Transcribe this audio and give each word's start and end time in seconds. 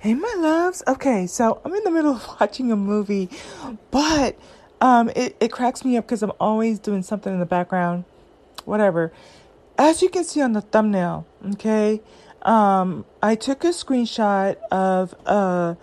Hey, 0.00 0.14
my 0.14 0.32
loves. 0.38 0.80
Okay, 0.86 1.26
so 1.26 1.60
I'm 1.64 1.74
in 1.74 1.82
the 1.82 1.90
middle 1.90 2.12
of 2.12 2.36
watching 2.40 2.70
a 2.70 2.76
movie, 2.76 3.28
but 3.90 4.38
um, 4.80 5.10
it, 5.16 5.36
it 5.40 5.50
cracks 5.50 5.84
me 5.84 5.96
up 5.96 6.06
because 6.06 6.22
I'm 6.22 6.30
always 6.38 6.78
doing 6.78 7.02
something 7.02 7.32
in 7.32 7.40
the 7.40 7.46
background. 7.46 8.04
Whatever. 8.64 9.12
As 9.76 10.00
you 10.00 10.08
can 10.08 10.22
see 10.22 10.40
on 10.40 10.52
the 10.52 10.60
thumbnail, 10.60 11.26
okay, 11.54 12.00
um, 12.42 13.06
I 13.24 13.34
took 13.34 13.64
a 13.64 13.68
screenshot 13.68 14.54
of 14.70 15.14
a, 15.26 15.76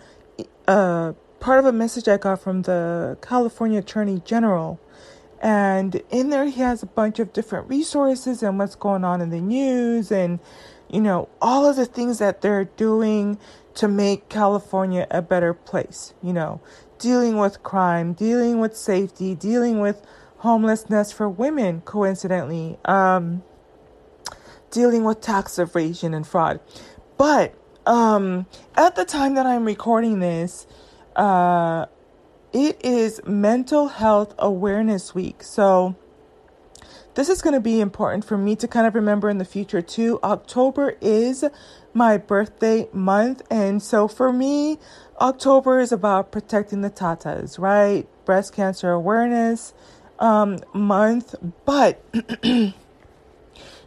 a 0.65 1.15
part 1.41 1.59
of 1.59 1.65
a 1.65 1.73
message 1.73 2.07
I 2.07 2.15
got 2.15 2.39
from 2.39 2.61
the 2.61 3.17
California 3.21 3.79
Attorney 3.79 4.21
General. 4.23 4.79
And 5.41 6.01
in 6.09 6.29
there, 6.29 6.45
he 6.45 6.61
has 6.61 6.81
a 6.81 6.87
bunch 6.87 7.19
of 7.19 7.33
different 7.33 7.67
resources 7.67 8.41
and 8.41 8.57
what's 8.57 8.75
going 8.75 9.03
on 9.03 9.19
in 9.19 9.29
the 9.29 9.41
news 9.41 10.09
and, 10.09 10.39
you 10.89 11.01
know, 11.01 11.27
all 11.41 11.69
of 11.69 11.75
the 11.75 11.85
things 11.85 12.19
that 12.19 12.39
they're 12.39 12.63
doing 12.63 13.37
to 13.75 13.87
make 13.87 14.29
California 14.29 15.05
a 15.11 15.21
better 15.21 15.53
place, 15.53 16.13
you 16.23 16.33
know, 16.33 16.61
dealing 16.97 17.37
with 17.37 17.61
crime, 17.63 18.13
dealing 18.13 18.59
with 18.59 18.75
safety, 18.75 19.35
dealing 19.35 19.79
with 19.79 20.01
homelessness 20.37 21.11
for 21.11 21.29
women, 21.29 21.81
coincidentally, 21.81 22.77
um, 22.85 23.43
dealing 24.71 25.03
with 25.03 25.21
tax 25.21 25.59
evasion 25.59 26.13
and 26.13 26.25
fraud. 26.25 26.59
But 27.17 27.53
um, 27.85 28.45
at 28.75 28.95
the 28.95 29.05
time 29.05 29.35
that 29.35 29.45
I'm 29.45 29.65
recording 29.65 30.19
this, 30.19 30.67
uh, 31.15 31.85
it 32.53 32.83
is 32.83 33.21
Mental 33.25 33.87
Health 33.87 34.33
Awareness 34.39 35.13
Week. 35.13 35.43
So, 35.43 35.95
this 37.15 37.29
is 37.29 37.41
going 37.41 37.53
to 37.53 37.61
be 37.61 37.79
important 37.79 38.25
for 38.25 38.37
me 38.37 38.55
to 38.57 38.67
kind 38.67 38.85
of 38.85 38.93
remember 38.93 39.29
in 39.29 39.37
the 39.37 39.45
future 39.45 39.81
too. 39.81 40.19
October 40.23 40.95
is 41.01 41.43
my 41.93 42.17
birthday 42.17 42.87
month, 42.91 43.41
and 43.49 43.81
so 43.81 44.07
for 44.07 44.31
me, 44.31 44.77
October 45.19 45.79
is 45.79 45.91
about 45.91 46.31
protecting 46.31 46.81
the 46.81 46.89
tatas, 46.89 47.57
right? 47.57 48.05
Breast 48.25 48.53
cancer 48.53 48.91
awareness 48.91 49.73
um, 50.19 50.59
month. 50.73 51.35
But 51.65 52.03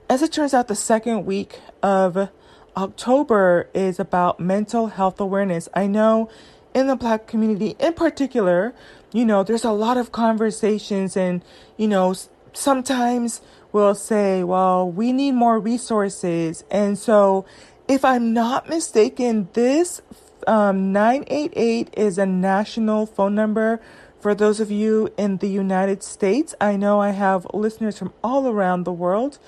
as 0.08 0.22
it 0.22 0.32
turns 0.32 0.54
out, 0.54 0.68
the 0.68 0.74
second 0.74 1.26
week 1.26 1.60
of 1.82 2.30
October 2.76 3.68
is 3.74 4.00
about 4.00 4.40
mental 4.40 4.88
health 4.88 5.20
awareness. 5.20 5.68
I 5.74 5.86
know 5.86 6.30
in 6.74 6.86
the 6.86 6.96
black 6.96 7.26
community 7.26 7.76
in 7.78 7.92
particular, 7.92 8.74
you 9.12 9.24
know, 9.24 9.42
there's 9.42 9.64
a 9.64 9.72
lot 9.72 9.96
of 9.96 10.12
conversations 10.12 11.16
and, 11.16 11.42
you 11.76 11.88
know, 11.88 12.14
sometimes 12.58 13.40
we'll 13.72 13.94
say, 13.94 14.42
well, 14.42 14.90
we 14.90 15.12
need 15.12 15.32
more 15.32 15.58
resources. 15.58 16.64
And 16.70 16.98
so, 16.98 17.46
if 17.86 18.04
I'm 18.04 18.32
not 18.32 18.68
mistaken, 18.68 19.48
this 19.54 20.02
um, 20.46 20.92
988 20.92 21.94
is 21.96 22.18
a 22.18 22.26
national 22.26 23.06
phone 23.06 23.34
number 23.34 23.80
for 24.20 24.34
those 24.34 24.60
of 24.60 24.70
you 24.70 25.12
in 25.16 25.38
the 25.38 25.48
United 25.48 26.02
States. 26.02 26.54
I 26.60 26.76
know 26.76 27.00
I 27.00 27.10
have 27.10 27.46
listeners 27.54 27.98
from 27.98 28.12
all 28.22 28.48
around 28.48 28.84
the 28.84 28.92
world, 28.92 29.38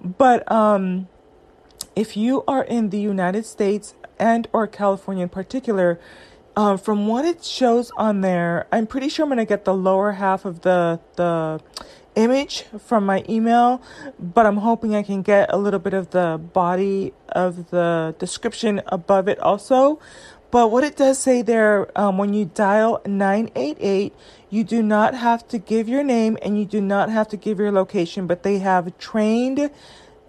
but 0.00 0.50
um, 0.50 1.08
if 1.96 2.16
you 2.16 2.44
are 2.46 2.62
in 2.62 2.90
the 2.90 3.00
United 3.00 3.44
States 3.44 3.94
and 4.18 4.48
or 4.52 4.66
California 4.66 5.24
in 5.24 5.28
particular, 5.28 6.00
um, 6.56 6.78
from 6.78 7.06
what 7.06 7.24
it 7.24 7.44
shows 7.44 7.90
on 7.96 8.20
there, 8.20 8.66
I'm 8.72 8.86
pretty 8.86 9.08
sure 9.08 9.24
I'm 9.24 9.28
gonna 9.28 9.44
get 9.44 9.64
the 9.64 9.74
lower 9.74 10.12
half 10.12 10.44
of 10.44 10.62
the 10.62 11.00
the 11.16 11.60
image 12.14 12.64
from 12.78 13.06
my 13.06 13.24
email, 13.28 13.82
but 14.18 14.46
I'm 14.46 14.58
hoping 14.58 14.94
I 14.94 15.02
can 15.02 15.22
get 15.22 15.52
a 15.52 15.56
little 15.56 15.80
bit 15.80 15.94
of 15.94 16.10
the 16.10 16.40
body 16.52 17.12
of 17.28 17.70
the 17.70 18.14
description 18.18 18.82
above 18.86 19.28
it 19.28 19.38
also. 19.40 20.00
But 20.50 20.72
what 20.72 20.82
it 20.82 20.96
does 20.96 21.18
say 21.18 21.42
there, 21.42 21.86
um, 21.96 22.18
when 22.18 22.34
you 22.34 22.44
dial 22.44 23.00
988, 23.06 24.12
you 24.48 24.64
do 24.64 24.82
not 24.82 25.14
have 25.14 25.46
to 25.48 25.58
give 25.58 25.88
your 25.88 26.02
name 26.02 26.36
and 26.42 26.58
you 26.58 26.64
do 26.64 26.80
not 26.80 27.08
have 27.08 27.28
to 27.28 27.36
give 27.36 27.60
your 27.60 27.70
location, 27.70 28.26
but 28.26 28.42
they 28.42 28.58
have 28.58 28.98
trained 28.98 29.70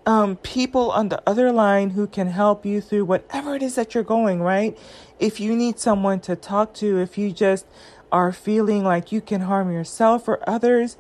um, 0.05 0.35
people 0.37 0.91
on 0.91 1.09
the 1.09 1.21
other 1.27 1.51
line 1.51 1.91
who 1.91 2.07
can 2.07 2.27
help 2.27 2.65
you 2.65 2.81
through 2.81 3.05
whatever 3.05 3.55
it 3.55 3.63
is 3.63 3.75
that 3.75 3.95
you're 3.95 4.03
going, 4.03 4.41
right? 4.41 4.77
If 5.19 5.39
you 5.39 5.55
need 5.55 5.79
someone 5.79 6.19
to 6.21 6.35
talk 6.35 6.73
to, 6.75 6.99
if 6.99 7.17
you 7.17 7.31
just 7.31 7.65
are 8.11 8.31
feeling 8.31 8.83
like 8.83 9.11
you 9.11 9.21
can 9.21 9.41
harm 9.41 9.71
yourself 9.71 10.27
or 10.27 10.47
others, 10.47 10.97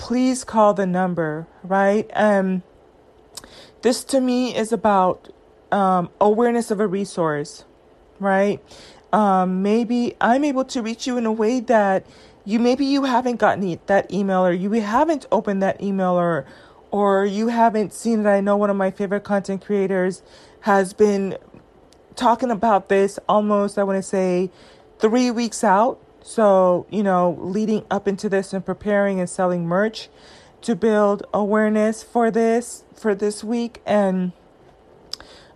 please 0.00 0.44
call 0.44 0.72
the 0.74 0.86
number, 0.86 1.46
right? 1.62 2.10
Um, 2.14 2.62
this 3.82 4.02
to 4.04 4.20
me 4.20 4.56
is 4.56 4.72
about 4.72 5.32
um, 5.70 6.10
awareness 6.20 6.70
of 6.70 6.80
a 6.80 6.86
resource, 6.86 7.64
right? 8.18 8.60
Um, 9.12 9.62
maybe 9.62 10.16
I'm 10.20 10.42
able 10.42 10.64
to 10.64 10.82
reach 10.82 11.06
you 11.06 11.18
in 11.18 11.26
a 11.26 11.32
way 11.32 11.60
that 11.60 12.06
you 12.44 12.58
maybe 12.58 12.86
you 12.86 13.04
haven't 13.04 13.36
gotten 13.36 13.78
that 13.86 14.12
email 14.12 14.44
or 14.44 14.52
you 14.52 14.72
haven't 14.72 15.26
opened 15.30 15.62
that 15.62 15.80
email 15.82 16.12
or 16.12 16.46
or 16.90 17.24
you 17.24 17.48
haven't 17.48 17.92
seen 17.92 18.26
it, 18.26 18.28
I 18.28 18.40
know 18.40 18.56
one 18.56 18.70
of 18.70 18.76
my 18.76 18.90
favorite 18.90 19.22
content 19.22 19.64
creators 19.64 20.22
has 20.62 20.92
been 20.92 21.36
talking 22.16 22.50
about 22.50 22.88
this 22.88 23.18
almost, 23.28 23.78
I 23.78 23.84
want 23.84 23.98
to 23.98 24.02
say, 24.02 24.50
three 24.98 25.30
weeks 25.30 25.62
out. 25.62 26.00
So, 26.22 26.86
you 26.90 27.02
know, 27.02 27.36
leading 27.40 27.84
up 27.90 28.06
into 28.06 28.28
this 28.28 28.52
and 28.52 28.64
preparing 28.64 29.20
and 29.20 29.28
selling 29.28 29.66
merch 29.66 30.08
to 30.62 30.76
build 30.76 31.24
awareness 31.32 32.02
for 32.02 32.30
this 32.30 32.84
for 32.94 33.14
this 33.14 33.42
week 33.42 33.80
and 33.86 34.32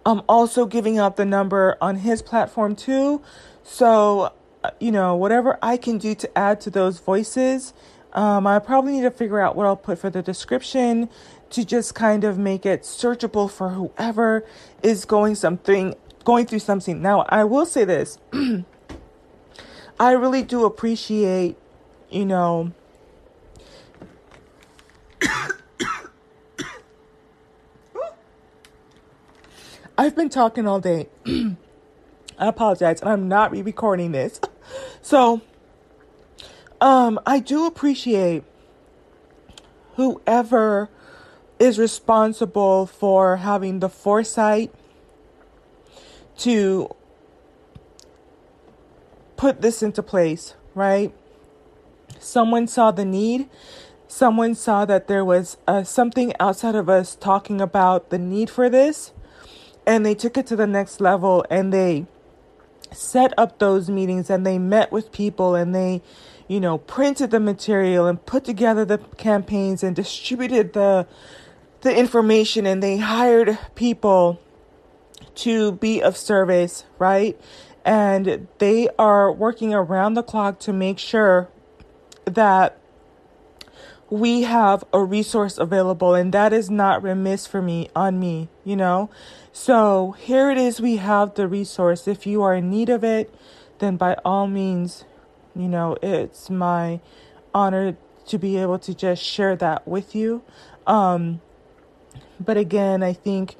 I'm 0.07 0.23
also 0.29 0.67
giving 0.67 0.99
out 0.99 1.17
the 1.17 1.25
number 1.25 1.77
on 1.81 1.97
his 1.97 2.23
platform 2.23 2.77
too. 2.77 3.23
So, 3.63 4.33
uh, 4.63 4.71
you 4.79 4.93
know, 4.93 5.15
whatever 5.17 5.59
I 5.63 5.77
can 5.77 5.99
do 5.99 6.15
to 6.15 6.39
add 6.39 6.61
to 6.63 6.71
those 6.71 7.01
voices 7.01 7.75
um, 8.15 8.47
I 8.47 8.61
probably 8.61 8.93
need 8.93 9.03
to 9.03 9.11
figure 9.11 9.41
out 9.41 9.57
what 9.57 9.67
I'll 9.67 9.77
put 9.77 9.99
for 9.99 10.09
the 10.09 10.23
description 10.23 11.09
to 11.51 11.65
just 11.65 11.95
kind 11.95 12.25
of 12.25 12.39
make 12.39 12.65
it 12.65 12.83
searchable 12.83 13.51
for 13.51 13.71
whoever 13.71 14.45
is 14.83 15.05
going 15.05 15.35
something 15.35 15.95
going 16.25 16.47
through 16.47 16.61
something. 16.61 17.03
Now, 17.03 17.27
I 17.29 17.45
will 17.45 17.67
say 17.67 17.85
this. 17.85 18.19
I 19.99 20.13
really 20.13 20.43
do 20.43 20.65
appreciate, 20.65 21.57
you 22.11 22.25
know, 22.27 22.73
I've 29.97 30.17
been 30.17 30.29
talking 30.29 30.67
all 30.67 30.81
day. 30.81 31.09
I 31.27 32.49
apologize. 32.49 33.01
and 33.01 33.09
I'm 33.09 33.29
not 33.29 33.53
re 33.53 33.63
recording 33.63 34.13
this. 34.13 34.41
So, 35.03 35.43
um, 36.81 37.21
I 37.27 37.39
do 37.39 37.67
appreciate 37.67 38.43
whoever 39.97 40.89
is 41.59 41.79
responsible 41.79 42.87
for 42.87 43.37
having 43.37 43.81
the 43.81 43.91
foresight 43.91 44.73
to 46.39 46.89
put 49.45 49.61
this 49.61 49.83
into 49.83 50.03
place, 50.03 50.55
right? 50.75 51.13
Someone 52.19 52.67
saw 52.67 52.91
the 52.91 53.05
need. 53.05 53.47
Someone 54.09 54.55
saw 54.55 54.87
that 54.87 55.07
there 55.07 55.23
was 55.23 55.59
uh, 55.67 55.85
something 55.85 56.33
outside 56.41 56.75
of 56.75 56.89
us 56.89 57.15
talking 57.15 57.61
about 57.61 58.09
the 58.09 58.17
need 58.17 58.49
for 58.49 58.71
this, 58.71 59.13
and 59.87 60.07
they 60.07 60.15
took 60.15 60.39
it 60.39 60.47
to 60.47 60.57
the 60.57 60.67
next 60.67 60.99
level 60.99 61.45
and 61.51 61.75
they 61.75 62.07
set 62.91 63.35
up 63.37 63.59
those 63.59 63.91
meetings 63.91 64.31
and 64.31 64.47
they 64.47 64.59
met 64.59 64.91
with 64.91 65.13
people 65.13 65.55
and 65.55 65.75
they 65.75 66.01
you 66.49 66.59
know, 66.59 66.79
printed 66.79 67.31
the 67.31 67.41
material 67.41 68.07
and 68.07 68.25
put 68.25 68.47
together 68.47 68.87
the 68.87 68.99
campaigns 69.19 69.83
and 69.83 69.95
distributed 69.95 70.73
the 70.73 71.07
the 71.83 71.95
information 71.95 72.65
and 72.65 72.83
they 72.83 72.97
hired 72.97 73.59
people 73.75 74.41
to 75.35 75.73
be 75.73 76.03
of 76.03 76.17
service, 76.17 76.87
right? 76.99 77.39
And 77.85 78.49
they 78.59 78.89
are 78.99 79.31
working 79.31 79.75
around 79.75 80.15
the 80.15 80.23
clock 80.23 80.59
to 80.61 80.73
make 80.73 80.99
sure 80.99 81.49
that 82.25 82.79
we 84.09 84.43
have 84.43 84.85
a 84.93 85.03
resource 85.03 85.59
available 85.59 86.15
and 86.15 86.33
that 86.33 86.53
is 86.53 86.71
not 86.71 87.03
remiss 87.03 87.47
for 87.47 87.61
me 87.61 87.89
on 87.97 88.19
me, 88.21 88.49
you 88.65 88.77
know? 88.77 89.11
So 89.53 90.13
here 90.13 90.51
it 90.51 90.59
is 90.59 90.81
we 90.81 90.97
have 90.97 91.35
the 91.35 91.49
resource. 91.49 92.07
If 92.07 92.27
you 92.27 92.43
are 92.43 92.55
in 92.55 92.71
need 92.71 92.89
of 92.89 93.05
it, 93.05 93.35
then 93.79 93.97
by 93.97 94.15
all 94.25 94.47
means 94.47 95.05
you 95.57 95.69
know, 95.69 95.97
it's 96.03 96.51
my 96.51 97.01
honor 97.55 97.97
to 98.27 98.39
be 98.39 98.57
able 98.57 98.79
to 98.81 98.95
just 98.95 99.23
share 99.23 99.55
that 99.57 99.87
with 99.87 100.15
you. 100.15 100.43
Um, 100.87 101.41
but 102.41 102.57
again, 102.57 103.03
I 103.03 103.13
think 103.13 103.57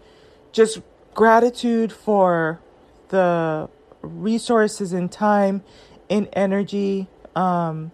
just 0.53 0.81
gratitude 1.15 1.93
for 1.93 2.61
the 3.09 3.69
resources 4.05 4.93
and 4.93 5.11
time 5.11 5.63
and 6.09 6.29
energy. 6.33 7.09
Um, 7.35 7.93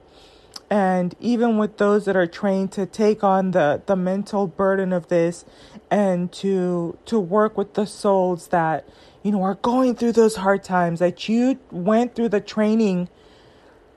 and 0.68 1.14
even 1.18 1.58
with 1.58 1.78
those 1.78 2.04
that 2.04 2.16
are 2.16 2.26
trained 2.26 2.72
to 2.72 2.86
take 2.86 3.24
on 3.24 3.50
the, 3.50 3.82
the 3.86 3.96
mental 3.96 4.46
burden 4.46 4.92
of 4.92 5.08
this 5.08 5.44
and 5.90 6.30
to 6.32 6.96
to 7.06 7.18
work 7.18 7.58
with 7.58 7.74
the 7.74 7.86
souls 7.86 8.48
that 8.48 8.88
you 9.22 9.32
know, 9.32 9.42
are 9.42 9.56
going 9.56 9.94
through 9.94 10.12
those 10.12 10.36
hard 10.36 10.64
times, 10.64 10.98
that 10.98 11.28
you 11.28 11.58
went 11.70 12.14
through 12.14 12.28
the 12.28 12.40
training 12.40 13.08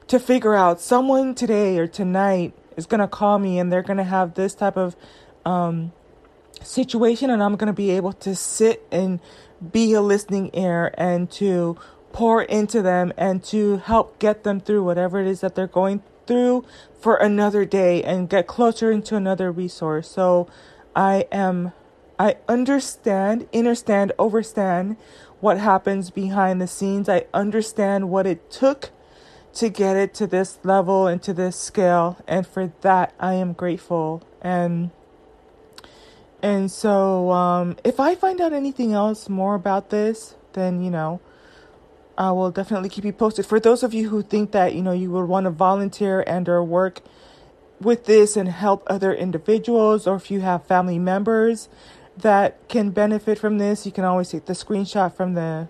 to 0.08 0.20
figure 0.20 0.54
out 0.54 0.82
someone 0.82 1.34
today 1.34 1.78
or 1.78 1.88
tonight 1.88 2.54
is 2.76 2.86
going 2.86 3.00
to 3.00 3.08
call 3.08 3.40
me 3.40 3.58
and 3.58 3.72
they're 3.72 3.84
going 3.84 3.98
to 3.98 4.04
have 4.04 4.34
this 4.34 4.54
type 4.54 4.76
of 4.76 4.96
um, 5.46 5.94
situation, 6.62 7.30
and 7.30 7.42
I'm 7.42 7.56
going 7.56 7.68
to 7.68 7.74
be 7.74 7.92
able 7.92 8.14
to 8.14 8.36
sit 8.36 8.86
and 8.92 9.20
be 9.72 9.94
a 9.94 10.02
listening 10.02 10.50
ear 10.54 10.94
and 10.98 11.32
to 11.32 11.78
pour 12.14 12.44
into 12.44 12.82
them 12.82 13.12
and 13.18 13.44
to 13.44 13.78
help 13.78 14.18
get 14.20 14.44
them 14.44 14.62
through 14.62 14.84
whatever 14.84 15.20
it 15.20 15.28
is 15.28 15.42
that 15.42 15.56
they're 15.56 15.68
going 15.68 16.02
through 16.26 16.64
for 17.02 17.18
another 17.18 17.66
day 17.66 18.02
and 18.02 18.30
get 18.30 18.48
closer 18.48 18.92
into 18.92 19.18
another 19.18 19.52
resource. 19.52 20.10
So 20.10 20.48
I 20.96 21.28
am 21.32 21.74
I 22.18 22.38
understand, 22.48 23.48
understand, 23.54 24.14
overstand 24.20 24.96
what 25.42 25.58
happens 25.58 26.12
behind 26.12 26.62
the 26.62 26.68
scenes. 26.68 27.10
I 27.10 27.26
understand 27.34 28.10
what 28.10 28.28
it 28.28 28.50
took 28.52 28.92
to 29.56 29.70
get 29.70 29.98
it 29.98 30.14
to 30.16 30.28
this 30.28 30.60
level 30.64 31.08
and 31.08 31.22
to 31.24 31.34
this 31.34 31.56
scale 31.60 32.18
and 32.28 32.46
for 32.46 32.72
that 32.82 33.14
I 33.20 33.34
am 33.36 33.54
grateful 33.54 34.24
and 34.42 34.90
and 36.42 36.72
so 36.72 37.32
um, 37.32 37.78
if 37.84 38.00
I 38.00 38.16
find 38.16 38.42
out 38.42 38.52
anything 38.52 38.94
else 38.94 39.30
more 39.30 39.54
about 39.54 39.92
this 39.92 40.36
then 40.54 40.82
you 40.84 40.90
know 40.90 41.22
I 42.18 42.32
will 42.32 42.52
definitely 42.52 42.90
keep 42.90 43.06
you 43.06 43.14
posted 43.14 43.46
for 43.46 43.60
those 43.60 43.84
of 43.84 43.94
you 43.94 44.10
who 44.10 44.22
think 44.22 44.52
that 44.52 44.76
you 44.76 44.82
know 44.82 44.92
you 44.92 45.12
would 45.12 45.26
want 45.26 45.46
to 45.46 45.50
volunteer 45.50 46.24
and 46.28 46.48
or 46.48 46.64
work 46.64 47.02
with 47.82 48.06
this 48.06 48.38
and 48.38 48.50
help 48.50 48.84
other 48.88 49.14
individuals 49.14 50.08
or 50.08 50.16
if 50.16 50.30
you 50.30 50.42
have 50.42 50.66
family 50.66 51.00
members 51.00 51.70
that 52.16 52.68
can 52.70 52.92
benefit 52.92 53.40
from 53.40 53.58
this 53.58 53.86
you 53.86 53.92
can 53.92 54.04
always 54.04 54.30
take 54.30 54.46
the 54.46 54.54
screenshot 54.54 55.14
from 55.14 55.34
the 55.34 55.68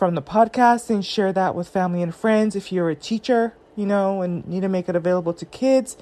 from 0.00 0.14
the 0.14 0.22
podcast 0.22 0.88
and 0.88 1.04
share 1.04 1.30
that 1.30 1.54
with 1.54 1.68
family 1.68 2.02
and 2.02 2.14
friends. 2.14 2.56
If 2.56 2.72
you're 2.72 2.88
a 2.88 2.94
teacher, 2.94 3.52
you 3.76 3.84
know, 3.84 4.22
and 4.22 4.48
need 4.48 4.62
to 4.62 4.68
make 4.68 4.88
it 4.88 4.96
available 4.96 5.34
to 5.34 5.44
kids, 5.44 5.98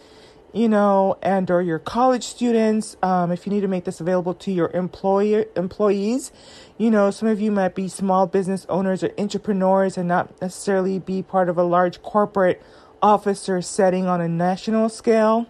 you 0.52 0.68
know, 0.68 1.18
and 1.22 1.50
or 1.50 1.60
your 1.62 1.78
college 1.78 2.24
students, 2.24 2.96
um, 3.02 3.30
if 3.30 3.46
you 3.46 3.52
need 3.52 3.60
to 3.60 3.68
make 3.68 3.84
this 3.84 4.00
available 4.00 4.34
to 4.34 4.50
your 4.50 4.70
employer 4.70 5.46
employees, 5.54 6.32
you 6.76 6.90
know, 6.90 7.10
some 7.10 7.28
of 7.28 7.40
you 7.40 7.50
might 7.50 7.74
be 7.74 7.88
small 7.88 8.26
business 8.26 8.64
owners 8.68 9.02
or 9.02 9.10
entrepreneurs 9.18 9.98
and 9.98 10.08
not 10.08 10.40
necessarily 10.40 10.98
be 10.98 11.22
part 11.22 11.48
of 11.48 11.58
a 11.58 11.62
large 11.62 12.02
corporate 12.02 12.62
officer 13.02 13.60
setting 13.62 14.06
on 14.06 14.20
a 14.20 14.28
national 14.28 14.88
scale 14.88 15.46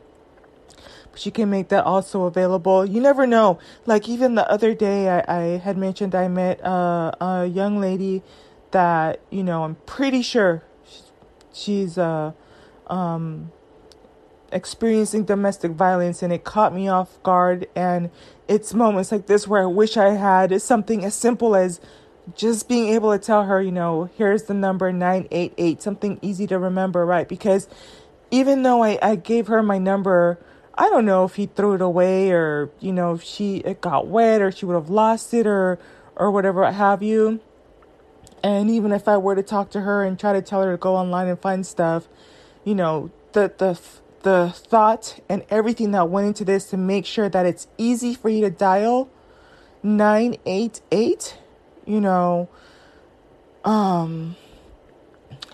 but 1.18 1.26
you 1.26 1.32
can 1.32 1.50
make 1.50 1.68
that 1.68 1.84
also 1.84 2.24
available. 2.24 2.86
You 2.86 3.00
never 3.00 3.26
know. 3.26 3.58
Like 3.86 4.08
even 4.08 4.36
the 4.36 4.48
other 4.48 4.72
day, 4.72 5.08
I, 5.08 5.24
I 5.26 5.42
had 5.58 5.76
mentioned 5.76 6.14
I 6.14 6.28
met 6.28 6.64
uh, 6.64 7.10
a 7.20 7.46
young 7.46 7.80
lady 7.80 8.22
that 8.70 9.20
you 9.28 9.42
know 9.42 9.64
I'm 9.64 9.74
pretty 9.86 10.22
sure 10.22 10.62
she's 11.52 11.98
uh, 11.98 12.32
um, 12.86 13.50
experiencing 14.52 15.24
domestic 15.24 15.72
violence, 15.72 16.22
and 16.22 16.32
it 16.32 16.44
caught 16.44 16.74
me 16.74 16.88
off 16.88 17.22
guard. 17.22 17.66
And 17.74 18.10
it's 18.46 18.74
moments 18.74 19.12
like 19.12 19.26
this 19.26 19.46
where 19.46 19.62
I 19.62 19.66
wish 19.66 19.96
I 19.96 20.10
had 20.10 20.60
something 20.62 21.04
as 21.04 21.14
simple 21.14 21.54
as 21.54 21.80
just 22.36 22.68
being 22.68 22.88
able 22.88 23.12
to 23.12 23.18
tell 23.18 23.44
her, 23.44 23.60
you 23.62 23.72
know, 23.72 24.10
here's 24.16 24.44
the 24.44 24.54
number 24.54 24.92
988, 24.92 25.82
something 25.82 26.18
easy 26.20 26.46
to 26.46 26.58
remember, 26.58 27.06
right? 27.06 27.28
Because 27.28 27.68
even 28.30 28.62
though 28.62 28.82
I, 28.82 28.98
I 29.00 29.16
gave 29.16 29.46
her 29.46 29.62
my 29.62 29.78
number 29.78 30.38
I 30.78 30.88
don't 30.90 31.06
know 31.06 31.24
if 31.24 31.34
he 31.34 31.46
threw 31.46 31.74
it 31.74 31.80
away 31.80 32.30
or, 32.30 32.70
you 32.78 32.92
know, 32.92 33.14
if 33.14 33.22
she 33.24 33.56
it 33.56 33.80
got 33.80 34.06
wet 34.06 34.40
or 34.40 34.52
she 34.52 34.64
would 34.64 34.74
have 34.74 34.88
lost 34.88 35.34
it 35.34 35.44
or 35.44 35.76
or 36.14 36.30
whatever 36.30 36.70
have 36.70 37.02
you. 37.02 37.40
And 38.44 38.70
even 38.70 38.92
if 38.92 39.08
I 39.08 39.16
were 39.16 39.34
to 39.34 39.42
talk 39.42 39.70
to 39.70 39.80
her 39.80 40.04
and 40.04 40.16
try 40.16 40.32
to 40.32 40.40
tell 40.40 40.62
her 40.62 40.70
to 40.70 40.76
go 40.76 40.94
online 40.94 41.26
and 41.26 41.40
find 41.40 41.66
stuff, 41.66 42.06
you 42.64 42.76
know, 42.76 43.10
the 43.32 43.52
the 43.58 43.76
the 44.22 44.52
thought 44.54 45.20
and 45.28 45.44
everything 45.50 45.92
that 45.92 46.08
went 46.10 46.26
into 46.26 46.44
this 46.44 46.70
to 46.70 46.76
make 46.76 47.06
sure 47.06 47.28
that 47.28 47.46
it's 47.46 47.68
easy 47.78 48.14
for 48.14 48.28
you 48.28 48.40
to 48.42 48.50
dial 48.50 49.08
988, 49.82 51.38
you 51.86 52.00
know, 52.00 52.48
um 53.64 54.36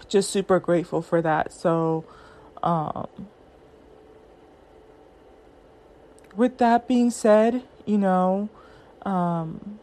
just 0.09 0.31
super 0.31 0.61
grateful 0.61 1.03
for 1.03 1.21
that. 1.23 1.53
So 1.53 2.05
um 2.63 3.09
with 6.37 6.59
that 6.59 6.89
being 6.89 7.11
said, 7.11 7.63
you 7.87 7.99
know, 7.99 8.49
um, 9.05 9.79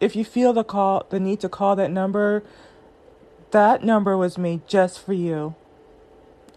if 0.00 0.14
you 0.14 0.24
feel 0.24 0.52
the 0.52 0.64
call, 0.64 1.06
the 1.10 1.20
need 1.20 1.40
to 1.40 1.48
call 1.48 1.76
that 1.76 1.90
number, 1.90 2.42
that 3.50 3.82
number 3.82 4.16
was 4.16 4.36
made 4.36 4.66
just 4.66 5.00
for 5.00 5.12
you, 5.12 5.54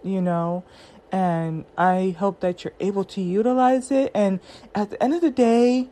you 0.03 0.21
know, 0.21 0.63
and 1.11 1.65
I 1.77 2.15
hope 2.17 2.39
that 2.41 2.63
you're 2.63 2.73
able 2.79 3.03
to 3.05 3.21
utilize 3.21 3.91
it. 3.91 4.11
And 4.13 4.39
at 4.75 4.91
the 4.91 5.03
end 5.03 5.13
of 5.13 5.21
the 5.21 5.31
day, 5.31 5.87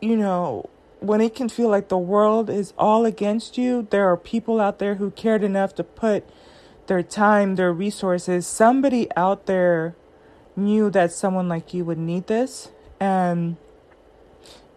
you 0.00 0.16
know, 0.16 0.68
when 1.00 1.20
it 1.20 1.34
can 1.34 1.48
feel 1.48 1.68
like 1.68 1.88
the 1.88 1.98
world 1.98 2.50
is 2.50 2.74
all 2.76 3.04
against 3.04 3.56
you, 3.56 3.86
there 3.90 4.08
are 4.10 4.16
people 4.16 4.60
out 4.60 4.78
there 4.78 4.96
who 4.96 5.10
cared 5.10 5.42
enough 5.42 5.74
to 5.76 5.84
put 5.84 6.28
their 6.86 7.02
time, 7.02 7.54
their 7.54 7.72
resources, 7.72 8.46
somebody 8.46 9.08
out 9.16 9.46
there 9.46 9.94
knew 10.56 10.90
that 10.90 11.12
someone 11.12 11.48
like 11.48 11.72
you 11.72 11.84
would 11.84 11.98
need 11.98 12.26
this. 12.26 12.70
And 12.98 13.56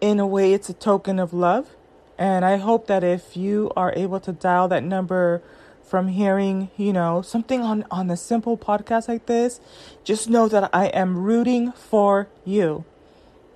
in 0.00 0.20
a 0.20 0.26
way, 0.26 0.52
it's 0.52 0.68
a 0.68 0.74
token 0.74 1.18
of 1.18 1.34
love. 1.34 1.74
And 2.16 2.44
I 2.44 2.56
hope 2.56 2.86
that 2.86 3.02
if 3.02 3.36
you 3.36 3.72
are 3.76 3.92
able 3.96 4.20
to 4.20 4.32
dial 4.32 4.68
that 4.68 4.84
number 4.84 5.42
from 5.84 6.08
hearing, 6.08 6.70
you 6.76 6.92
know, 6.92 7.22
something 7.22 7.60
on, 7.60 7.84
on 7.90 8.10
a 8.10 8.16
simple 8.16 8.56
podcast 8.56 9.06
like 9.06 9.26
this, 9.26 9.60
just 10.02 10.28
know 10.28 10.48
that 10.48 10.70
I 10.72 10.86
am 10.86 11.18
rooting 11.18 11.72
for 11.72 12.28
you. 12.44 12.84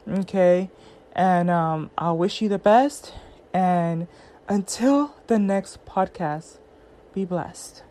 Okay. 0.08 0.70
And 1.12 1.50
um, 1.50 1.90
I'll 1.98 2.16
wish 2.16 2.40
you 2.40 2.48
the 2.48 2.58
best. 2.58 3.12
And 3.52 4.06
until 4.48 5.14
the 5.26 5.38
next 5.38 5.84
podcast, 5.84 6.58
be 7.12 7.24
blessed. 7.24 7.82